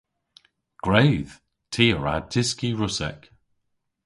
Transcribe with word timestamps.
Gwredh! 0.83 1.33
Ty 1.71 1.85
a 1.95 1.97
wra 1.97 2.15
dyski 2.31 2.69
Russek. 2.79 3.21